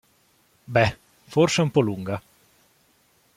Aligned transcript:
Beh, 0.65 0.95
forse 1.27 1.61
è 1.61 1.63
un 1.63 1.69
po' 1.69 1.81
lunga. 1.81 2.19